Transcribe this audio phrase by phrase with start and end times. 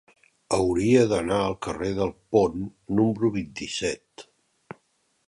[0.55, 2.65] Hauria d'anar al carrer del Pont
[3.01, 4.27] número vint-i-set.